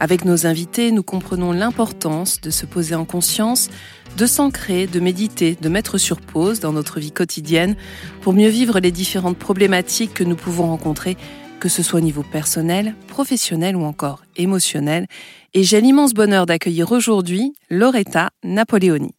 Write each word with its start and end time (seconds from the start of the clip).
Avec 0.00 0.24
nos 0.24 0.46
invités, 0.46 0.92
nous 0.92 1.02
comprenons 1.02 1.50
l'importance 1.50 2.40
de 2.40 2.50
se 2.50 2.66
poser 2.66 2.94
en 2.94 3.04
conscience, 3.04 3.68
de 4.16 4.26
s'ancrer, 4.26 4.86
de 4.86 5.00
méditer, 5.00 5.56
de 5.60 5.68
mettre 5.68 5.98
sur 5.98 6.20
pause 6.20 6.60
dans 6.60 6.72
notre 6.72 7.00
vie 7.00 7.10
quotidienne 7.10 7.76
pour 8.20 8.32
mieux 8.32 8.48
vivre 8.48 8.78
les 8.78 8.92
différentes 8.92 9.38
problématiques 9.38 10.14
que 10.14 10.24
nous 10.24 10.36
pouvons 10.36 10.66
rencontrer, 10.66 11.16
que 11.58 11.68
ce 11.68 11.82
soit 11.82 11.98
au 11.98 12.02
niveau 12.02 12.22
personnel, 12.22 12.94
professionnel 13.08 13.74
ou 13.74 13.82
encore 13.82 14.22
émotionnel. 14.36 15.06
Et 15.52 15.64
j'ai 15.64 15.80
l'immense 15.80 16.14
bonheur 16.14 16.46
d'accueillir 16.46 16.92
aujourd'hui 16.92 17.54
Loretta 17.68 18.30
Napoleoni. 18.44 19.14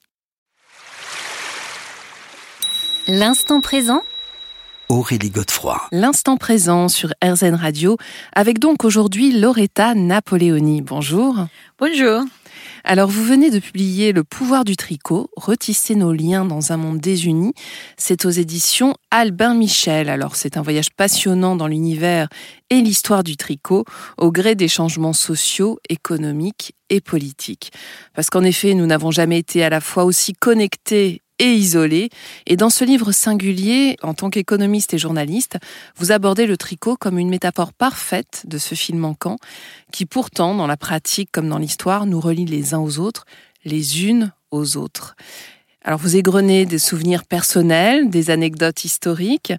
L'instant 3.08 3.60
présent 3.60 4.02
Aurélie 4.90 5.30
Godefroy. 5.30 5.80
L'instant 5.92 6.36
présent 6.36 6.88
sur 6.88 7.14
RZN 7.24 7.54
Radio, 7.54 7.98
avec 8.34 8.58
donc 8.58 8.84
aujourd'hui 8.84 9.40
Loretta 9.40 9.94
Napoleoni. 9.94 10.82
Bonjour. 10.82 11.46
Bonjour. 11.78 12.24
Alors, 12.84 13.08
vous 13.08 13.24
venez 13.24 13.52
de 13.52 13.60
publier 13.60 14.14
Le 14.14 14.24
pouvoir 14.24 14.66
du 14.66 14.76
tricot, 14.76 15.30
retisser 15.38 15.94
nos 15.94 16.12
liens 16.12 16.44
dans 16.44 16.72
un 16.72 16.78
monde 16.78 17.00
désuni. 17.00 17.54
C'est 17.98 18.26
aux 18.26 18.32
éditions 18.32 18.96
Albin 19.12 19.54
Michel. 19.54 20.10
Alors, 20.10 20.36
c'est 20.36 20.58
un 20.58 20.64
voyage 20.64 20.90
passionnant 20.90 21.56
dans 21.56 21.68
l'univers 21.68 22.28
et 22.72 22.82
l'histoire 22.82 23.24
du 23.24 23.38
tricot, 23.38 23.86
au 24.18 24.32
gré 24.32 24.56
des 24.56 24.68
changements 24.68 25.14
sociaux, 25.14 25.78
économiques 25.88 26.74
et 26.90 27.00
politiques. 27.00 27.72
Parce 28.16 28.32
qu'en 28.32 28.44
effet, 28.44 28.74
nous 28.74 28.88
n'avons 28.88 29.12
jamais 29.12 29.38
été 29.38 29.64
à 29.64 29.70
la 29.70 29.82
fois 29.82 30.04
aussi 30.04 30.34
connectés 30.34 31.22
et 31.40 31.54
isolé. 31.54 32.10
Et 32.46 32.58
dans 32.58 32.70
ce 32.70 32.86
livre 32.86 33.12
singulier, 33.12 33.98
en 34.04 34.14
tant 34.14 34.30
qu'économiste 34.30 34.94
et 34.94 34.98
journaliste, 34.98 35.58
vous 35.96 36.12
abordez 36.12 36.46
le 36.46 36.58
tricot 36.58 36.96
comme 36.98 37.18
une 37.18 37.30
métaphore 37.30 37.74
parfaite 37.74 38.44
de 38.46 38.58
ce 38.58 38.76
fil 38.76 38.96
manquant, 38.96 39.38
qui 39.92 40.06
pourtant, 40.06 40.54
dans 40.54 40.68
la 40.68 40.78
pratique 40.78 41.32
comme 41.32 41.50
dans 41.50 41.58
l'histoire, 41.58 42.06
nous 42.06 42.20
relie 42.20 42.46
les 42.46 42.74
uns 42.74 42.80
aux 42.80 43.00
autres, 43.00 43.26
les 43.66 44.06
unes 44.06 44.32
aux 44.52 44.78
autres. 44.78 45.16
Alors 45.86 45.98
vous 45.98 46.18
égrenez 46.18 46.66
des 46.66 46.78
souvenirs 46.78 47.24
personnels, 47.24 48.10
des 48.10 48.32
anecdotes 48.32 48.84
historiques, 48.84 49.54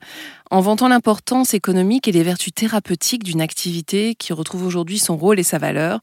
en 0.50 0.60
vantant 0.60 0.86
l'importance 0.88 1.54
économique 1.54 2.08
et 2.08 2.12
les 2.12 2.22
vertus 2.22 2.52
thérapeutiques 2.54 3.24
d'une 3.24 3.40
activité 3.40 4.14
qui 4.14 4.34
retrouve 4.34 4.66
aujourd'hui 4.66 4.98
son 4.98 5.16
rôle 5.16 5.40
et 5.40 5.44
sa 5.44 5.56
valeur. 5.56 6.00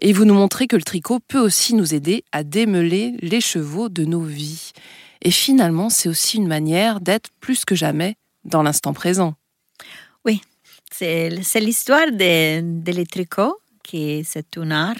Et 0.00 0.12
vous 0.12 0.24
nous 0.24 0.34
montrez 0.34 0.66
que 0.66 0.74
le 0.74 0.82
tricot 0.82 1.20
peut 1.20 1.38
aussi 1.38 1.74
nous 1.74 1.94
aider 1.94 2.24
à 2.32 2.42
démêler 2.42 3.14
les 3.20 3.40
chevaux 3.40 3.88
de 3.88 4.04
nos 4.04 4.22
vies. 4.22 4.72
Et 5.22 5.30
finalement, 5.30 5.88
c'est 5.88 6.08
aussi 6.08 6.36
une 6.36 6.48
manière 6.48 7.00
d'être 7.00 7.30
plus 7.40 7.64
que 7.64 7.74
jamais 7.74 8.16
dans 8.44 8.62
l'instant 8.62 8.92
présent. 8.92 9.34
Oui, 10.24 10.40
c'est 10.90 11.30
l'histoire 11.60 12.10
de, 12.10 12.82
de 12.82 12.92
les 12.92 13.06
tricots, 13.06 13.56
qui 13.82 14.24
c'est 14.24 14.56
une 14.56 14.72
art 14.72 14.96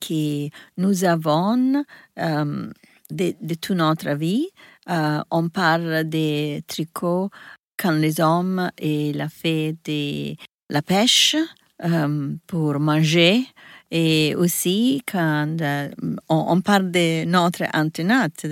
que 0.00 0.48
nous 0.76 1.04
avons 1.04 1.84
euh, 2.18 2.70
de, 3.10 3.34
de, 3.40 3.54
toute 3.54 3.76
notre 3.76 4.10
vie. 4.14 4.48
Euh, 4.88 5.20
on 5.30 5.48
parle 5.48 6.04
des 6.04 6.62
tricots 6.68 7.30
quand 7.76 7.92
les 7.92 8.20
hommes 8.20 8.70
et 8.78 9.12
la 9.12 9.28
fait 9.28 9.76
de 9.84 10.36
la 10.70 10.82
pêche 10.82 11.36
euh, 11.84 12.32
pour 12.46 12.78
manger 12.78 13.44
et 13.90 14.34
aussi 14.34 15.02
quand 15.06 15.56
on, 16.28 16.60
parle 16.60 16.90
de 16.90 17.24
notre 17.24 17.64
antenate 17.72 18.46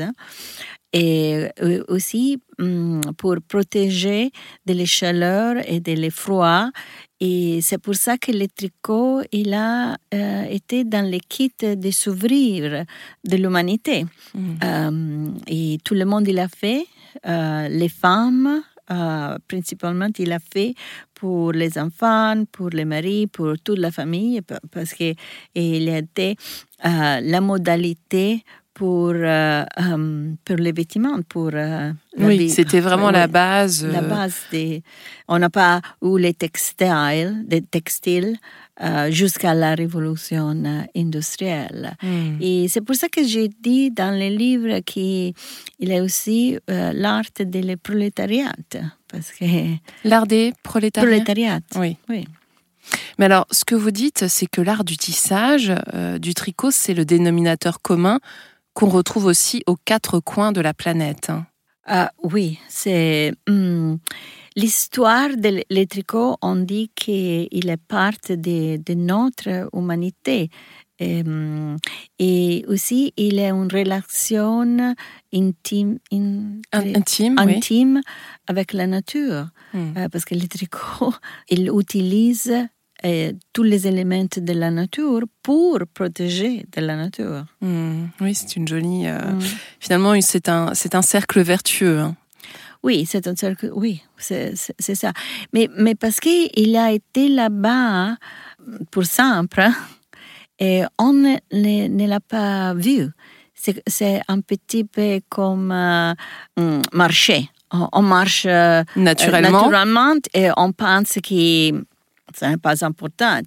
et 0.95 1.49
euh, 1.61 1.83
aussi 1.89 2.41
mm, 2.59 3.01
pour 3.19 3.37
protéger 3.47 4.31
de 4.65 4.73
les 4.73 4.87
chaleurs 4.87 5.57
et 5.67 5.81
de 5.81 5.93
les 5.93 6.11
froids. 6.11 6.71
Et 7.21 7.61
c'est 7.63 7.79
pour 7.79 7.97
ça 7.97 8.17
que 8.17 8.31
le 8.31 8.47
tricot, 8.47 9.23
il 9.33 9.55
a 9.55 9.97
euh, 10.15 10.45
été 10.45 10.85
dans 10.85 11.05
les 11.05 11.21
kits 11.21 11.51
de 11.61 11.91
s'ouvrir 11.91 12.85
de 13.25 13.37
l'humanité. 13.37 14.07
Mm. 14.35 14.55
Euh, 14.63 15.27
et 15.49 15.79
tout 15.85 15.95
le 15.95 16.05
monde, 16.05 16.29
il 16.29 16.39
a 16.39 16.49
fait. 16.49 16.87
les 17.25 17.89
femmes, 17.89 18.63
principalement, 19.49 20.11
il 20.19 20.33
a 20.33 20.39
fait 20.39 20.75
pour 21.15 21.53
les 21.53 21.79
enfants, 21.79 22.45
pour 22.53 22.71
les 22.71 22.85
maris, 22.85 23.27
pour 23.27 23.55
toute 23.65 23.79
la 23.79 23.91
famille, 23.91 24.41
parce 24.71 24.93
qu'il 24.93 25.89
était 25.89 26.37
la 26.83 27.41
modalité 27.41 28.45
pour, 28.75 29.13
euh, 29.15 29.65
euh, 29.81 30.35
pour 30.45 30.57
les 30.57 30.73
vêtements, 30.73 31.21
pour 31.29 31.51
euh, 31.55 31.93
Oui, 32.19 32.51
c'était 32.51 32.81
vraiment 32.81 33.13
la 33.13 33.29
base. 33.29 33.87
La 33.87 34.03
base 34.03 34.35
des... 34.51 34.83
On 35.29 35.39
n'a 35.39 35.49
pas 35.49 35.81
eu 36.03 36.19
les 36.19 36.35
textiles, 36.35 37.45
des 37.47 37.63
textiles 37.63 38.37
jusqu'à 39.11 39.55
la 39.55 39.77
révolution 39.77 40.53
industrielle. 40.97 41.97
Hmm. 42.03 42.39
Et 42.41 42.67
c'est 42.67 42.81
pour 42.81 42.97
ça 42.97 43.09
que 43.09 43.23
j'ai 43.25 43.49
dit 43.49 43.93
dans 43.93 44.11
le 44.11 44.29
livre 44.37 44.81
qu'il 44.81 45.33
y 45.79 45.93
a 45.97 46.03
aussi 46.03 46.59
l'art 46.69 47.23
des 47.39 47.77
prolétariat. 47.77 48.53
Parce 49.07 49.31
que... 49.31 49.45
L'art 50.03 50.27
des 50.27 50.53
prolétariats? 50.65 51.09
Prolétariat. 51.09 51.61
Oui. 51.77 51.97
oui. 52.09 52.27
Mais 53.19 53.27
alors, 53.27 53.47
ce 53.53 53.65
que 53.65 53.77
vous 53.77 53.93
dites, 53.93 54.27
c'est 54.27 54.47
que 54.47 54.61
l'art 54.61 54.83
du 54.83 54.97
tissage, 54.97 55.73
du 56.21 56.35
tricot, 56.35 56.73
c'est 56.73 56.95
le 56.95 57.05
dénominateur 57.05 57.81
commun 57.81 58.19
qu'on 58.75 58.89
retrouve 58.89 59.27
aussi 59.27 59.63
aux 59.67 59.77
quatre 59.77 60.21
coins 60.21 60.53
de 60.53 60.61
la 60.61 60.75
planète. 60.75 61.31
Ah, 61.87 62.11
oui, 62.23 62.59
c'est 62.69 63.33
hum, 63.49 63.99
l'histoire 64.57 65.31
des 65.37 65.87
tricots. 65.87 66.37
On 66.43 66.57
dit 66.57 66.91
qu'il 66.95 67.69
est 67.71 67.83
part 67.89 68.13
de, 68.29 68.77
de 68.77 68.95
notre 68.95 69.69
humanité. 69.75 70.51
Et, 71.01 71.23
et, 72.21 72.65
aussi, 72.69 73.13
il 73.17 73.39
est 73.41 73.51
une 73.51 73.71
relation 73.71 74.95
intime, 75.33 75.99
intime, 76.13 77.39
intime 77.39 78.01
avec 78.47 78.73
la 78.73 78.87
nature. 78.87 79.49
Hmm. 79.73 79.93
Euh, 79.97 80.09
parce 80.09 80.25
que 80.25 80.35
les 80.35 80.47
tricots, 80.49 81.15
ils 81.51 81.69
utilisent 81.69 82.69
tous 83.53 83.63
les 83.63 83.87
éléments 83.87 84.27
de 84.35 84.53
la 84.53 84.71
nature 84.71 85.23
pour 85.43 85.81
protéger 85.93 86.65
de 86.75 86.81
la 86.81 86.97
nature. 86.97 87.45
Hmm. 87.61 88.07
oui, 88.21 88.35
c'est 88.35 88.57
une 88.57 88.67
jolie. 88.67 89.07
Euh, 89.07 89.19
hmm. 89.19 89.41
Finalement, 89.79 90.15
c'est 90.21 90.49
un, 90.49 90.73
c'est 90.75 90.95
un 90.95 91.03
cercle 91.03 91.43
vertueux. 91.43 92.01
Hein. 92.01 92.17
Oui, 92.83 93.07
c'est 93.07 93.27
un 93.27 93.37
cercle. 93.37 93.71
Oui, 93.75 94.03
c'est, 94.19 94.55
ça. 94.57 95.13
Mais, 95.53 95.69
mais 95.77 95.95
parce 95.95 96.21
qu'il 96.21 96.77
a 96.77 96.93
été 96.93 97.29
là-bas 97.29 98.17
pour 98.91 99.05
simple 99.05 99.67
et 100.59 100.83
on 100.99 101.13
ne, 101.13 102.07
l'a 102.07 102.21
pas 102.21 102.75
vu. 102.75 103.09
C'est, 103.55 104.21
un 104.29 104.41
petit 104.41 104.85
peu 104.85 105.21
comme 105.29 105.73
euh, 105.73 106.13
marcher. 106.93 107.49
On, 107.71 108.03
marche 108.03 108.47
euh, 108.47 108.85
naturellement. 108.95 109.63
naturellement 109.63 110.15
et 110.33 110.51
on 110.57 110.73
pense 110.73 111.19
qu'il 111.23 111.85
ce 112.35 112.45
n'est 112.45 112.57
pas 112.57 112.85
important. 112.85 113.41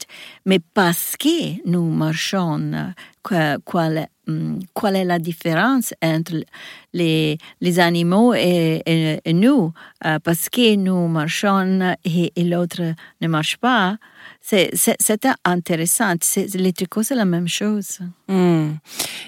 Mais 0.46 0.60
parce 0.60 1.16
que 1.18 1.68
nous 1.68 1.90
marchons, 1.90 2.94
quelle, 3.28 4.08
quelle 4.80 4.96
est 4.96 5.06
la 5.06 5.20
différence 5.20 5.94
entre 6.04 6.44
les, 6.94 7.38
animaux 7.80 8.34
et, 8.34 9.22
nous 9.34 9.74
euh, 10.06 10.20
Parce 10.20 10.50
que 10.50 10.76
nous 10.76 11.08
marchons 11.08 11.96
et, 12.06 12.32
l'autre 12.38 12.94
ne 13.22 13.28
marche 13.28 13.58
pas. 13.58 13.98
C'est 14.42 14.72
intéressant. 15.46 16.14
Les 16.54 16.74
tricots, 16.74 17.04
c'est 17.04 17.16
la 17.16 17.26
même 17.26 17.48
chose. 17.48 18.00
Hmm. 18.28 18.74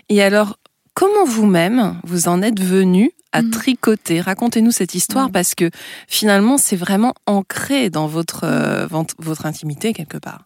Et 0.08 0.22
alors, 0.22 0.58
comment 0.94 1.26
vous-même 1.26 2.00
vous 2.04 2.28
en 2.28 2.42
êtes 2.42 2.62
venu 2.62 3.12
à 3.31 3.42
mm. 3.42 3.50
tricoter. 3.52 4.22
Racontez-nous 4.22 4.72
cette 4.72 4.96
histoire 4.96 5.31
parce 5.31 5.56
que 5.56 5.70
finalement, 6.08 6.58
c'est 6.58 6.76
vraiment 6.76 7.14
ancré 7.26 7.90
dans 7.90 8.08
votre, 8.08 8.44
euh, 8.44 8.88
votre 8.88 9.46
intimité 9.46 9.94
quelque 9.94 10.18
part. 10.18 10.46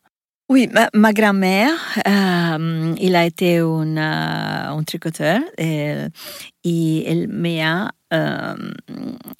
Oui, 0.50 0.70
ma, 0.94 1.14
grand-mère, 1.14 1.72
euh, 2.06 2.94
il 3.00 3.16
a 3.16 3.26
été 3.26 3.60
un, 3.60 3.98
euh, 3.98 4.78
un 4.78 4.84
tricoteur 4.84 5.40
et, 5.58 5.96
et 6.64 7.10
elle 7.10 7.28
m'a 7.30 7.90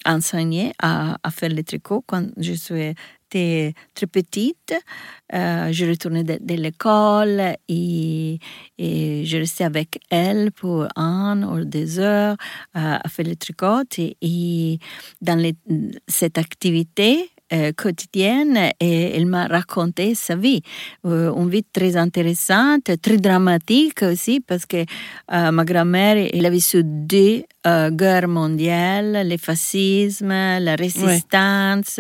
enseigné 0.06 0.74
à, 0.82 1.18
à, 1.22 1.30
faire 1.30 1.50
les 1.50 1.64
tricots 1.64 2.04
quand 2.08 2.26
je 2.38 2.54
suis 2.54 2.96
très 3.34 4.08
petite, 4.08 4.74
euh, 5.34 5.72
je 5.72 5.86
retournais 5.86 6.24
de, 6.24 6.54
l'école 6.54 7.56
et, 7.68 8.40
je 8.80 9.38
restais 9.38 9.64
avec 9.64 10.00
elle 10.10 10.52
pour 10.52 10.88
un 10.96 11.44
ou 11.44 11.66
deux 11.66 12.00
heures 12.00 12.36
euh, 12.76 12.98
à 13.04 13.10
faire 13.10 13.26
le 13.26 13.36
tricot. 13.36 13.84
Et, 14.22 14.80
dans 15.22 15.54
cette 16.08 16.38
activité, 16.38 17.30
euh, 17.52 17.72
quotidienne 17.72 18.72
et 18.80 19.16
elle 19.16 19.28
m'a 19.28 19.46
raconté 19.46 20.16
sa 20.16 20.36
vie. 20.36 20.62
Euh, 21.06 21.32
une 21.36 21.50
vie 21.50 21.64
très 21.64 21.98
intéressante, 21.98 22.90
très 23.02 23.18
dramatique 23.18 24.02
aussi 24.02 24.40
parce 24.40 24.66
que 24.66 24.86
ma 25.30 25.64
grand-mère, 25.64 26.30
elle 26.34 26.46
a 26.46 26.50
vécu 26.50 26.82
deux 26.84 27.44
guerres 27.66 28.28
mondiales, 28.28 29.28
le 29.28 29.38
fascisme, 29.38 30.30
la 30.30 30.76
résistance. 30.76 32.00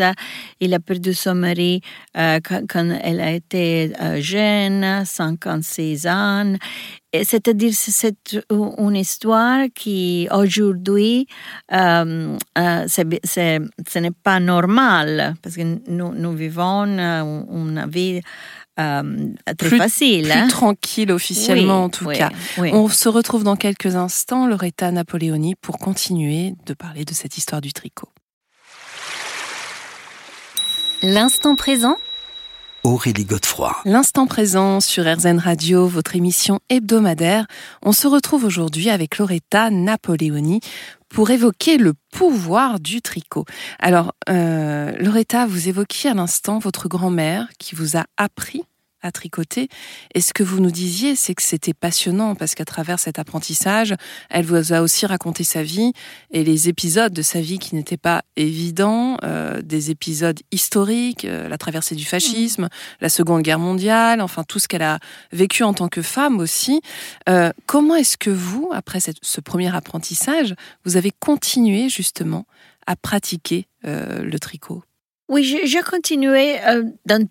Il 0.59 0.73
a 0.73 0.79
perdu 0.79 1.13
son 1.13 1.35
mari 1.35 1.81
quand, 2.13 2.99
elle 3.01 3.21
a 3.21 3.31
été 3.31 3.93
jeune, 4.19 5.05
56 5.05 6.07
ans. 6.07 6.55
C'est-à-dire 7.13 7.73
c'est 7.73 8.39
une 8.49 8.95
histoire 8.95 9.67
qui 9.75 10.27
aujourd'hui 10.31 11.27
euh, 11.71 12.37
euh, 12.57 12.87
ce 12.87 13.99
n'est 13.99 14.11
pas 14.11 14.39
normal 14.39 15.35
parce 15.41 15.55
que 15.55 15.61
nous, 15.87 16.13
nous 16.13 16.33
vivons 16.33 16.85
une 16.85 17.85
vie 17.87 18.21
euh, 18.79 19.27
très 19.57 19.69
plus, 19.69 19.77
facile. 19.77 20.23
Plus 20.23 20.31
hein? 20.31 20.47
tranquille 20.47 21.11
officiellement 21.11 21.79
Oui, 21.79 21.85
en 21.85 21.89
tout 21.89 22.05
oui, 22.05 22.17
cas. 22.17 22.29
oui. 22.57 22.71
On 22.73 22.87
se 22.89 23.07
retrouve 23.09 23.43
dans 23.43 23.55
quelques 23.55 23.95
instants, 23.95 24.47
Loretta 24.47 24.91
Napoleoni, 24.91 25.55
pour 25.55 25.77
continuer 25.77 26.53
de 26.65 26.73
parler 26.73 27.05
de 27.05 27.13
cette 27.13 27.37
histoire 27.37 27.61
du 27.61 27.71
tricot. 27.73 28.09
L'instant 31.03 31.55
présent 31.55 31.97
Aurélie 32.83 33.23
Godefroy. 33.23 33.73
L'instant 33.85 34.27
présent 34.27 34.81
sur 34.81 35.05
RZN 35.05 35.39
Radio, 35.39 35.87
votre 35.87 36.17
émission 36.17 36.59
hebdomadaire. 36.69 37.45
On 37.81 37.93
se 37.93 38.07
retrouve 38.07 38.43
aujourd'hui 38.43 38.89
avec 38.89 39.17
Loretta 39.19 39.69
Napoleoni 39.69 40.59
pour 41.13 41.29
évoquer 41.29 41.77
le 41.77 41.93
pouvoir 42.11 42.79
du 42.79 43.01
tricot. 43.01 43.45
Alors, 43.79 44.13
euh, 44.29 44.91
Loretta, 44.97 45.45
vous 45.45 45.69
évoquiez 45.69 46.09
à 46.09 46.13
l'instant 46.15 46.59
votre 46.59 46.89
grand-mère 46.89 47.47
qui 47.59 47.75
vous 47.75 47.95
a 47.97 48.05
appris 48.17 48.63
à 49.03 49.11
tricoter. 49.11 49.67
Et 50.15 50.21
ce 50.21 50.33
que 50.33 50.41
vous 50.41 50.59
nous 50.59 50.71
disiez, 50.71 51.15
c'est 51.15 51.35
que 51.35 51.43
c'était 51.43 51.73
passionnant 51.73 52.33
parce 52.35 52.55
qu'à 52.55 52.65
travers 52.65 52.99
cet 52.99 53.19
apprentissage, 53.19 53.93
elle 54.29 54.45
vous 54.45 54.73
a 54.73 54.81
aussi 54.81 55.05
raconté 55.05 55.43
sa 55.43 55.61
vie 55.61 55.93
et 56.31 56.43
les 56.43 56.69
épisodes 56.69 57.13
de 57.13 57.21
sa 57.21 57.41
vie 57.41 57.59
qui 57.59 57.75
n'étaient 57.75 57.97
pas 57.97 58.23
évidents, 58.35 59.17
euh, 59.23 59.61
des 59.61 59.91
épisodes 59.91 60.39
historiques, 60.51 61.25
euh, 61.25 61.49
la 61.49 61.57
traversée 61.57 61.95
du 61.95 62.05
fascisme, 62.05 62.69
la 63.01 63.09
Seconde 63.09 63.43
Guerre 63.43 63.59
mondiale, 63.59 64.21
enfin 64.21 64.43
tout 64.43 64.59
ce 64.59 64.67
qu'elle 64.67 64.81
a 64.81 64.99
vécu 65.31 65.63
en 65.63 65.73
tant 65.73 65.89
que 65.89 66.01
femme 66.01 66.39
aussi. 66.39 66.81
Euh, 67.29 67.51
comment 67.65 67.95
est-ce 67.95 68.17
que 68.17 68.29
vous, 68.29 68.71
après 68.73 68.99
cette, 68.99 69.17
ce 69.21 69.41
premier 69.41 69.75
apprentissage, 69.75 70.55
vous 70.85 70.97
avez 70.97 71.11
continué 71.11 71.89
justement 71.89 72.45
à 72.87 72.95
pratiquer 72.95 73.67
le 73.83 74.37
tricot? 74.39 74.83
Oui, 75.29 75.61
j'ai 75.65 75.81
continué 75.81 76.59
euh, 76.65 76.83
dans 77.05 77.27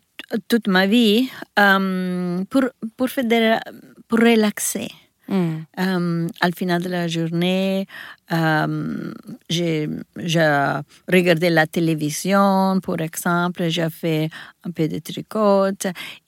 toute 0.48 0.66
ma 0.68 0.86
vie 0.86 1.28
euh, 1.58 2.44
pour, 2.48 2.62
pour, 2.96 3.08
faire 3.08 3.24
de, 3.24 3.72
pour 4.08 4.18
relaxer. 4.18 4.88
Mm. 5.28 5.64
Euh, 5.78 6.26
al 6.40 6.54
final 6.54 6.82
de 6.82 6.88
la 6.88 7.08
journée, 7.08 7.86
euh, 8.32 9.12
j'ai 9.48 9.88
regardé 11.10 11.48
la 11.48 11.66
télévision, 11.66 12.80
par 12.84 13.00
exemple, 13.00 13.68
j'ai 13.68 13.88
fait 13.88 14.28
un 14.64 14.70
peu 14.70 14.88
de 14.88 14.98
tricot. 14.98 15.70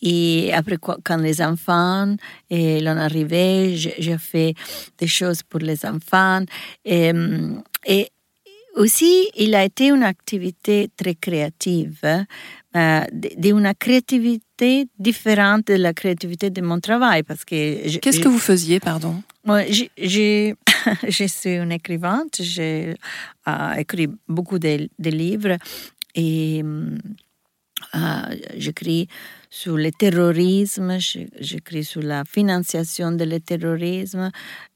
Et 0.00 0.52
après, 0.54 0.78
quand 0.78 1.16
les 1.16 1.42
enfants 1.42 2.16
et 2.48 2.80
l'on 2.80 2.96
arrivait, 2.96 3.74
j'ai 3.74 4.18
fait 4.18 4.54
des 4.98 5.08
choses 5.08 5.42
pour 5.42 5.60
les 5.60 5.84
enfants. 5.84 6.44
Et, 6.84 7.12
et 7.86 8.08
aussi, 8.76 9.28
il 9.36 9.54
a 9.54 9.64
été 9.64 9.88
une 9.88 10.02
activité 10.02 10.88
très 10.96 11.14
créative, 11.14 12.00
euh, 12.76 13.00
d'une 13.36 13.72
créativité 13.78 14.88
différente 14.98 15.68
de 15.68 15.74
la 15.74 15.92
créativité 15.92 16.50
de 16.50 16.60
mon 16.60 16.80
travail. 16.80 17.22
Parce 17.22 17.44
que 17.44 17.98
Qu'est-ce 17.98 18.20
que 18.20 18.28
vous 18.28 18.38
faisiez, 18.38 18.80
pardon? 18.80 19.22
Moi, 19.44 19.62
je 19.70 21.26
suis 21.26 21.56
une 21.56 21.72
écrivainte, 21.72 22.36
j'ai 22.40 22.94
euh, 23.48 23.72
écrit 23.74 24.08
beaucoup 24.28 24.58
de, 24.58 24.88
de 24.98 25.10
livres 25.10 25.56
et 26.14 26.62
euh, 27.94 28.36
j'écris 28.56 29.08
sur 29.50 29.76
le 29.76 29.90
terrorisme, 29.92 30.98
j'écris 31.38 31.84
sur 31.84 32.02
la 32.02 32.24
financiation 32.24 33.12
de 33.12 33.24
le 33.24 33.38
terrorisme. 33.38 34.30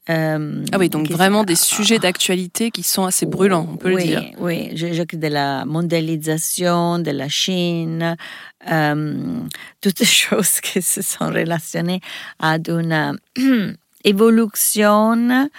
Euh, 0.09 0.65
ah 0.71 0.77
oui, 0.77 0.89
donc 0.89 1.11
vraiment 1.11 1.43
des 1.43 1.55
sujets 1.55 1.99
d'actualité 1.99 2.71
qui 2.71 2.83
sont 2.83 3.03
assez 3.03 3.25
brûlants, 3.25 3.67
on 3.73 3.77
peut 3.77 3.93
oui, 3.93 4.01
le 4.01 4.07
dire. 4.07 4.31
Oui, 4.39 4.69
j'écris 4.73 5.17
de 5.17 5.27
la 5.27 5.65
mondialisation, 5.65 6.99
de 6.99 7.11
la 7.11 7.27
Chine, 7.29 8.15
euh, 8.71 9.39
toutes 9.81 9.99
les 9.99 10.05
choses 10.25 10.61
qui 10.61 10.81
se 10.81 11.01
sont 11.01 11.27
relationnées 11.27 12.01
à 12.39 12.57
une 12.67 13.17
évolution 14.03 15.49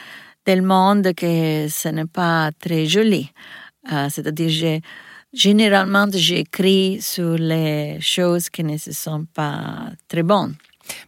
del 0.47 0.63
monde 0.63 1.13
que 1.15 1.69
ce 1.69 1.89
n'est 1.89 2.07
pas 2.07 2.51
très 2.59 2.87
joli. 2.87 3.31
Euh, 3.93 4.09
C'est-à-dire, 4.11 4.49
j'ai 4.49 4.81
généralement, 5.33 6.07
j'écris 6.13 6.99
sur 7.01 7.37
les 7.37 7.99
choses 8.01 8.49
qui 8.51 8.65
ne 8.65 8.77
sont 8.79 9.27
pas 9.35 9.91
très 10.09 10.23
bonnes. 10.23 10.55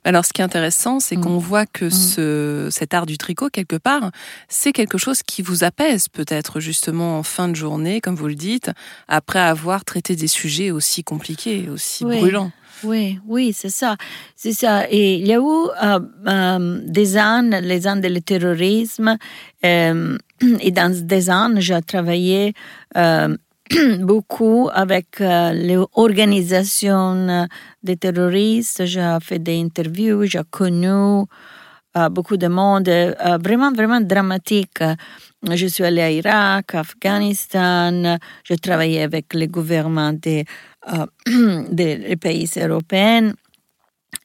Alors, 0.04 0.24
ce 0.24 0.32
qui 0.32 0.40
est 0.40 0.44
intéressant, 0.44 1.00
c'est 1.00 1.16
Mm. 1.16 1.20
qu'on 1.22 1.38
voit 1.38 1.66
que 1.66 1.86
Mm. 1.86 1.90
ce, 1.90 2.68
cet 2.70 2.94
art 2.94 3.04
du 3.06 3.18
tricot, 3.18 3.48
quelque 3.50 3.74
part, 3.76 4.12
c'est 4.48 4.72
quelque 4.72 4.96
chose 4.96 5.24
qui 5.24 5.42
vous 5.42 5.64
apaise 5.64 6.08
peut-être 6.08 6.60
justement 6.60 7.18
en 7.18 7.24
fin 7.24 7.48
de 7.48 7.56
journée, 7.56 8.00
comme 8.00 8.14
vous 8.14 8.28
le 8.28 8.36
dites, 8.36 8.70
après 9.08 9.40
avoir 9.40 9.84
traité 9.84 10.14
des 10.14 10.28
sujets 10.28 10.70
aussi 10.70 11.02
compliqués, 11.02 11.68
aussi 11.68 12.04
Oui. 12.04 12.18
brûlants. 12.18 12.52
Oui, 12.84 13.18
oui, 13.26 13.52
c'est 13.52 13.70
ça. 13.70 13.96
C'est 14.36 14.52
ça. 14.52 14.88
Et 14.90 15.14
il 15.16 15.26
y 15.26 15.32
a 15.32 15.38
eu 15.38 15.40
euh, 15.40 16.00
euh, 16.28 16.80
des 16.86 17.16
années, 17.16 17.60
les 17.60 17.86
années 17.88 18.08
du 18.10 18.22
terrorisme, 18.22 19.16
euh, 19.64 20.16
et 20.60 20.70
dans 20.70 20.92
des 21.06 21.28
années, 21.30 21.60
j'ai 21.60 21.80
travaillé 21.82 22.54
beaucoup 24.00 24.68
avec 24.72 25.20
euh, 25.20 25.52
les 25.52 25.78
organisations 25.94 27.46
des 27.82 27.96
terroristes. 27.96 28.84
J'ai 28.84 29.18
fait 29.20 29.38
des 29.38 29.60
interviews, 29.60 30.24
j'ai 30.24 30.42
connu 30.50 31.26
euh, 31.94 32.08
beaucoup 32.08 32.38
de 32.38 32.48
monde, 32.48 32.88
euh, 32.88 33.38
vraiment, 33.42 33.70
vraiment 33.70 34.00
dramatique. 34.00 34.82
Je 35.42 35.66
suis 35.66 35.84
allée 35.84 36.00
à 36.00 36.10
Irak, 36.10 36.74
Afghanistan, 36.74 38.16
j'ai 38.44 38.56
travaillé 38.56 39.02
avec 39.02 39.34
les 39.34 39.48
gouvernements 39.48 40.14
des, 40.14 40.44
euh, 40.90 42.16
pays 42.16 42.48
européens. 42.56 43.32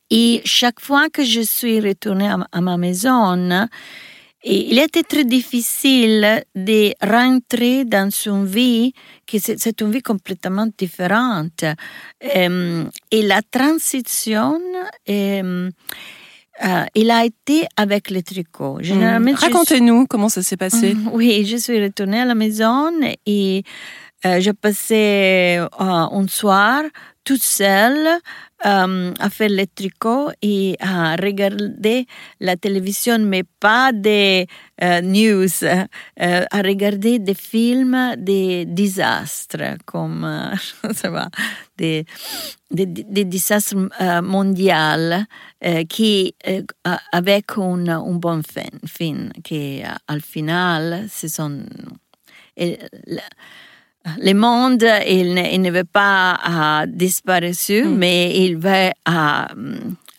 Et 0.10 0.42
chaque 0.46 0.80
fois 0.80 1.10
que 1.10 1.26
je 1.26 1.42
suis 1.42 1.82
retournée 1.82 2.30
à 2.30 2.62
ma 2.62 2.78
maison, 2.78 3.68
et 4.50 4.60
il 4.72 4.78
était 4.80 5.04
très 5.04 5.26
difficile 5.38 6.44
de 6.56 6.80
rentrer 7.06 7.84
dans 7.86 8.10
une 8.26 8.46
vie 8.46 8.94
qui 9.26 9.40
c'est 9.40 9.82
une 9.82 9.92
vie 9.92 10.02
complètement 10.02 10.68
différente. 10.78 11.64
Euh, 12.36 12.84
et 13.12 13.22
la 13.24 13.42
transition, 13.42 14.60
euh, 15.10 15.70
euh, 16.66 16.86
il 16.96 17.12
a 17.12 17.26
été 17.26 17.58
avec 17.76 18.10
le 18.10 18.22
tricot. 18.24 18.78
Généralement, 18.82 19.32
je 19.34 19.38
suis- 19.38 19.46
Racontez-nous 19.54 20.06
comment 20.08 20.30
ça 20.30 20.42
s'est 20.42 20.58
passé. 20.58 20.96
Oui, 21.18 21.46
je 21.46 21.58
suis 21.58 21.80
retournée 21.84 22.22
à 22.22 22.26
la 22.26 22.36
maison 22.36 22.90
et 23.26 23.64
euh, 24.26 24.40
j'ai 24.40 24.54
passé 24.54 25.58
euh, 25.60 25.68
un 25.80 26.28
soir 26.28 26.84
toute 27.28 27.44
seule 27.44 28.08
euh, 28.66 29.14
à 29.20 29.30
faire 29.30 29.50
le 29.50 29.66
tricot 29.68 30.30
et 30.42 30.78
à 30.80 31.18
regarder 31.18 32.08
la 32.40 32.56
télévision, 32.56 33.20
mais 33.20 33.44
pas 33.44 33.92
des 33.92 34.48
euh, 34.82 35.02
news, 35.02 35.64
euh, 35.64 35.86
à 36.50 36.62
regarder 36.62 37.20
des 37.20 37.34
films 37.34 38.16
des 38.18 38.64
désastres, 38.66 39.76
comme 39.86 40.26
je 40.84 40.94
sais 40.94 41.12
pas, 41.12 41.28
des, 41.78 42.06
des, 42.72 42.86
des 42.86 43.26
désastres 43.26 43.76
euh, 44.00 44.22
mondiaux 44.22 44.72
euh, 44.72 45.84
qui, 45.90 46.34
euh, 46.48 46.62
avec 47.12 47.58
une, 47.58 47.90
une 47.90 48.20
bonne 48.20 48.44
fin, 48.44 48.72
fin 48.86 49.30
qui 49.44 49.84
al 50.08 50.22
final, 50.22 51.08
ce 51.12 51.28
sont 51.28 51.62
et 52.56 52.80
le 54.20 54.34
monde, 54.34 54.86
il 55.08 55.34
ne, 55.34 55.54
il 55.54 55.62
ne 55.62 55.72
veut 55.72 55.84
pas 55.84 56.38
euh, 56.84 56.86
disparaître, 56.88 57.72
Mm. 57.86 57.96
mais 57.98 58.46
il 58.46 58.58
veut 58.58 58.92
euh, 58.92 58.92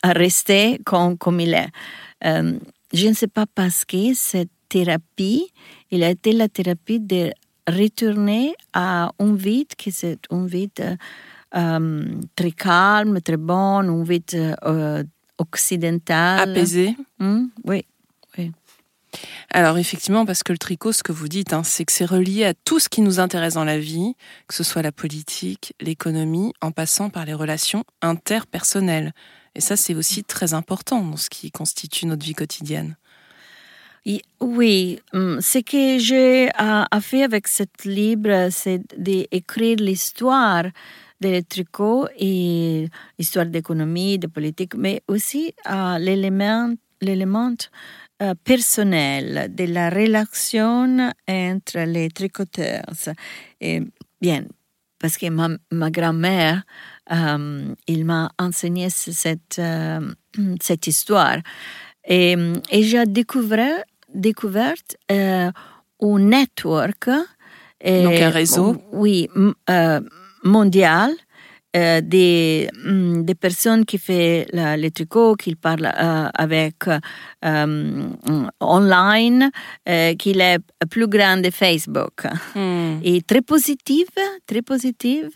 à 0.02 0.12
rester 0.12 0.78
comme, 0.84 1.16
comme 1.18 1.40
il 1.40 1.54
est. 1.54 1.68
Euh, 2.24 2.58
je 2.92 3.08
ne 3.08 3.14
sais 3.14 3.28
pas 3.28 3.46
parce 3.54 3.84
que 3.84 4.14
cette 4.14 4.50
thérapie, 4.68 5.44
il 5.90 6.02
a 6.02 6.10
été 6.10 6.32
la 6.32 6.48
thérapie 6.48 7.00
de 7.00 7.30
retourner 7.68 8.54
à 8.72 9.10
un 9.18 9.34
vide 9.34 9.74
qui 9.76 9.90
c'est 9.92 10.18
un 10.30 10.46
vide 10.46 10.96
très 12.34 12.50
calme, 12.52 13.20
très 13.20 13.36
bonne, 13.36 13.88
une 13.88 14.04
vie 14.04 14.22
occidentale. 15.38 16.50
Apaisée. 16.50 16.96
Hmm, 17.18 17.46
oui. 17.64 17.84
Alors 19.50 19.78
effectivement, 19.78 20.26
parce 20.26 20.42
que 20.42 20.52
le 20.52 20.58
tricot, 20.58 20.92
ce 20.92 21.02
que 21.02 21.12
vous 21.12 21.28
dites, 21.28 21.52
hein, 21.52 21.62
c'est 21.64 21.84
que 21.84 21.92
c'est 21.92 22.04
relié 22.04 22.44
à 22.44 22.54
tout 22.54 22.78
ce 22.78 22.88
qui 22.88 23.00
nous 23.00 23.20
intéresse 23.20 23.54
dans 23.54 23.64
la 23.64 23.78
vie, 23.78 24.14
que 24.46 24.54
ce 24.54 24.64
soit 24.64 24.82
la 24.82 24.92
politique, 24.92 25.74
l'économie, 25.80 26.52
en 26.60 26.72
passant 26.72 27.10
par 27.10 27.24
les 27.24 27.34
relations 27.34 27.84
interpersonnelles. 28.02 29.12
Et 29.54 29.60
ça, 29.60 29.76
c'est 29.76 29.94
aussi 29.94 30.24
très 30.24 30.54
important 30.54 31.02
dans 31.02 31.16
ce 31.16 31.30
qui 31.30 31.50
constitue 31.50 32.06
notre 32.06 32.24
vie 32.24 32.34
quotidienne. 32.34 32.96
Oui, 34.40 35.00
hum, 35.12 35.40
ce 35.40 35.58
que 35.58 35.98
j'ai 35.98 36.48
fait 37.02 37.22
avec 37.22 37.48
cette 37.48 37.84
livre, 37.84 38.48
c'est 38.50 38.80
d'écrire 38.96 39.76
l'histoire 39.78 40.64
des 41.20 41.42
tricots 41.42 42.08
et 42.16 42.88
l'histoire 43.18 43.46
d'économie, 43.46 44.18
de 44.18 44.28
politique, 44.28 44.74
mais 44.76 45.02
aussi 45.08 45.52
euh, 45.68 45.98
l'élément 45.98 46.72
l'élément 47.00 47.54
euh, 48.20 48.34
personnel 48.42 49.54
de 49.54 49.64
la 49.64 49.90
relation 49.90 51.12
entre 51.28 51.78
les 51.86 52.10
tricoteurs. 52.10 52.82
Et 53.60 53.80
bien, 54.20 54.44
parce 54.98 55.16
que 55.16 55.28
ma, 55.30 55.50
ma 55.70 55.90
grand-mère, 55.90 56.64
euh, 57.12 57.74
il 57.86 58.04
m'a 58.04 58.30
enseigné 58.38 58.90
cette, 58.90 59.60
euh, 59.60 60.00
cette 60.60 60.88
histoire. 60.88 61.38
Et, 62.04 62.36
et 62.70 62.82
j'ai 62.82 63.06
découvert, 63.06 63.84
découvert 64.12 64.74
un 65.08 65.52
network. 66.00 67.06
Donc 67.06 68.20
un 68.20 68.30
réseau. 68.30 68.82
Oui, 68.90 69.28
mondial 70.42 71.12
euh, 71.76 72.00
des, 72.00 72.66
mm, 72.82 73.24
des, 73.24 73.34
personnes 73.34 73.84
qui 73.84 73.98
font 73.98 74.44
le 74.54 74.88
tricot, 74.88 75.34
qui 75.34 75.54
parlent 75.54 75.92
euh, 76.00 76.28
avec 76.32 76.76
euh, 77.44 78.08
online, 78.58 79.50
qui 80.18 80.30
est 80.30 80.58
plus 80.88 81.06
grand 81.06 81.36
de 81.36 81.50
Facebook. 81.50 82.26
Hmm. 82.54 83.00
Et 83.04 83.20
très 83.20 83.42
positive, 83.42 84.06
très 84.46 84.62
positive. 84.62 85.30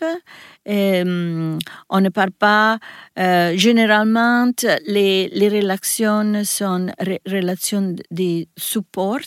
On 0.65 2.01
ne 2.01 2.09
parle 2.09 2.31
pas, 2.31 2.79
généralement, 3.17 4.51
les, 4.87 5.29
les 5.29 5.49
relations 5.49 6.43
sont 6.43 6.87
relations 7.25 7.95
de 8.11 8.45
support. 8.57 9.19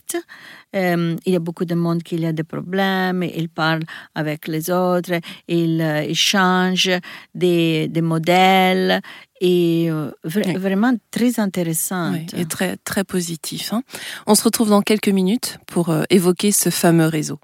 il 0.73 1.19
y 1.27 1.37
a 1.37 1.39
beaucoup 1.41 1.65
de 1.65 1.75
monde 1.75 2.03
qui 2.03 2.25
a 2.25 2.33
des 2.33 2.45
problèmes, 2.45 3.23
il 3.23 3.49
parle 3.49 3.83
avec 4.15 4.49
les 4.49 4.71
autres, 4.71 5.21
il, 5.49 5.81
il 6.09 6.15
change 6.15 6.91
des, 7.35 7.89
des 7.89 8.03
modèles 8.03 9.01
et 9.41 9.91
euh, 9.91 10.11
vraiment 10.25 10.95
très 11.11 11.41
intéressant. 11.41 12.15
et 12.15 12.47
très, 12.47 12.77
très 12.79 13.05
positif. 13.05 13.73
Hein. 13.73 13.83
On 14.27 14.35
se 14.35 14.45
retrouve 14.45 14.71
dans 14.71 14.83
quelques 14.83 15.09
minutes 15.09 15.59
pour 15.67 15.91
euh, 15.91 16.05
évoquer 16.11 16.53
ce 16.53 16.71
fameux 16.71 17.07
réseau. 17.07 17.39